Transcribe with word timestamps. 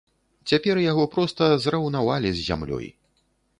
Цяпер 0.51 0.81
яго 0.91 1.03
проста 1.17 1.51
зраўнавалі 1.67 2.29
з 2.39 2.49
зямлёй. 2.51 2.93